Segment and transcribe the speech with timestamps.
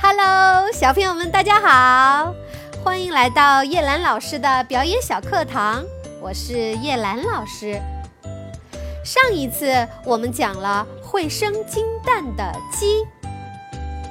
[0.00, 2.32] Hello，小朋友们，大家好！
[2.84, 5.84] 欢迎来到叶兰老师的表演小课堂，
[6.22, 7.82] 我是叶兰老师。
[9.04, 13.04] 上一次我们讲了会生金蛋的鸡，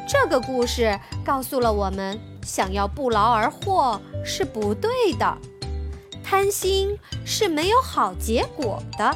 [0.07, 5.37] 这个故事告诉了我们，想要不劳而获是不对的，
[6.21, 9.15] 贪心是没有好结果的。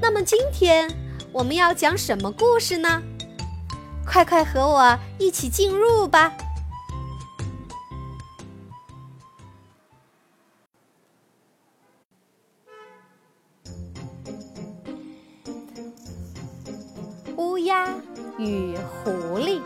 [0.00, 0.90] 那么今天
[1.32, 3.02] 我们要讲什么故事呢？
[4.06, 6.32] 快快和我一起进入吧！
[17.36, 17.88] 乌鸦
[18.38, 19.60] 与狐狸。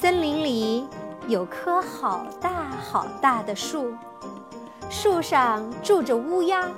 [0.00, 0.84] 森林里
[1.28, 3.94] 有棵好大好大的树，
[4.90, 6.68] 树上住着乌鸦，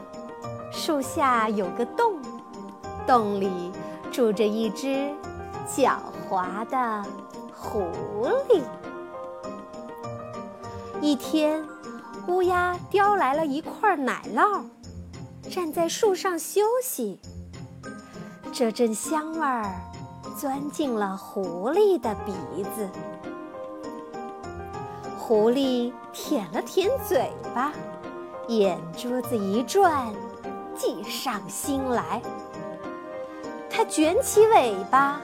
[0.70, 2.20] 树下有个洞，
[3.06, 3.73] 洞里。
[4.12, 5.11] 住着一只
[5.66, 5.97] 狡
[6.29, 7.03] 猾的
[7.56, 7.81] 狐
[8.50, 8.61] 狸。
[11.00, 11.67] 一天，
[12.28, 14.64] 乌鸦叼来了一块奶酪，
[15.51, 17.19] 站在树上休息。
[18.53, 19.64] 这阵香味儿
[20.36, 22.89] 钻进了狐狸的鼻子。
[25.19, 27.73] 狐狸舔了舔嘴巴，
[28.48, 30.12] 眼珠子一转，
[30.77, 32.20] 计上心来。
[33.73, 35.20] 它卷起尾巴，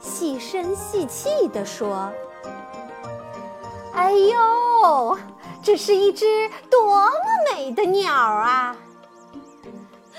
[0.00, 2.10] 细声细气地说
[3.92, 5.18] ：“哎呦，
[5.62, 6.26] 这是一只
[6.70, 7.10] 多么
[7.52, 8.74] 美的鸟啊！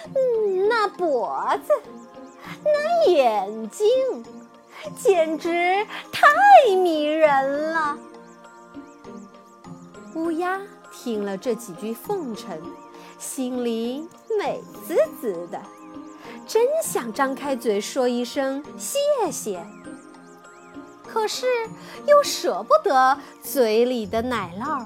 [0.06, 1.74] 嗯，那脖子，
[2.64, 3.88] 那眼睛，
[4.96, 7.98] 简直太迷人了。”
[10.14, 12.62] 乌鸦听了这几句奉承，
[13.18, 15.60] 心里美滋滋的。
[16.46, 19.00] 真想张开嘴说一声谢
[19.32, 19.66] 谢，
[21.08, 21.46] 可是
[22.06, 24.86] 又舍不得嘴里的奶酪。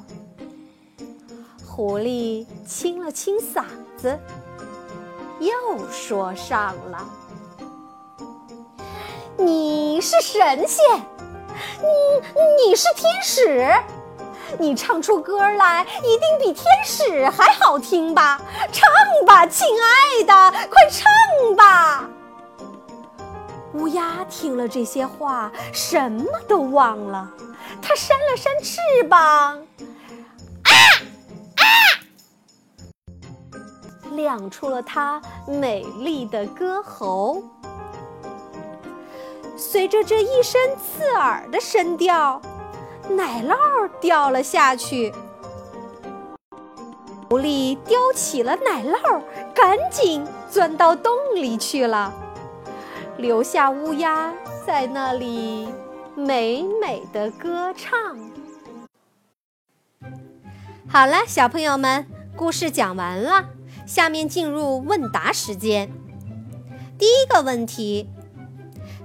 [1.66, 3.66] 狐狸清了清嗓
[3.98, 4.20] 子，
[5.40, 7.08] 又说上了
[9.38, 10.84] ：“你是神仙，
[11.80, 13.68] 你你是天使。”
[14.60, 18.42] 你唱出歌来，一定比天使还好听吧？
[18.72, 18.90] 唱
[19.26, 22.10] 吧，亲爱的，快唱吧！
[23.74, 27.30] 乌鸦听了这些话，什么都忘了。
[27.82, 29.20] 它扇了扇翅膀，
[30.64, 30.72] 啊
[31.58, 31.64] 啊，
[34.12, 37.44] 亮出了它美丽的歌喉。
[39.56, 42.42] 随着这一声刺耳的声调。
[43.10, 45.14] 奶酪掉了下去，
[47.30, 49.22] 狐狸叼起了奶酪，
[49.56, 52.14] 赶紧钻到洞里去了，
[53.18, 54.34] 留下乌鸦
[54.66, 55.70] 在那里
[56.16, 58.18] 美美的歌唱。
[60.90, 63.46] 好了，小朋友们，故事讲完了，
[63.86, 65.92] 下面进入问答时间。
[66.98, 68.10] 第一个问题，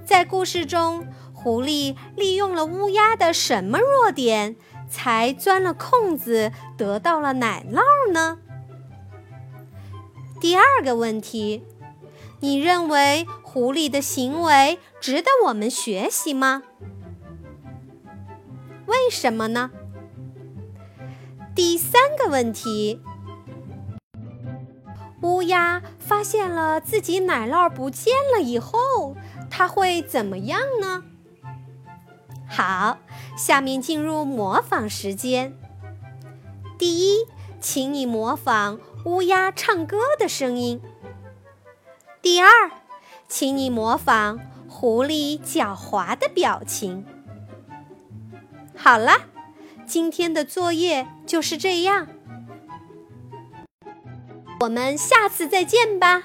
[0.04, 1.06] 在故事中。
[1.42, 4.54] 狐狸利用了乌鸦的什么弱点，
[4.88, 8.38] 才钻了空子得到了奶酪呢？
[10.40, 11.64] 第二个问题，
[12.40, 16.62] 你认为狐狸的行为值得我们学习吗？
[18.86, 19.70] 为什么呢？
[21.54, 23.00] 第三个问题，
[25.22, 29.16] 乌鸦发现了自己奶酪不见了以后，
[29.50, 31.04] 它会怎么样呢？
[32.54, 32.98] 好，
[33.34, 35.56] 下面进入模仿时间。
[36.78, 37.26] 第一，
[37.58, 40.78] 请你模仿乌鸦唱歌的声音；
[42.20, 42.70] 第二，
[43.26, 47.06] 请你模仿狐狸狡猾的表情。
[48.76, 49.12] 好了，
[49.86, 52.06] 今天的作业就是这样。
[54.60, 56.24] 我们下次再见吧。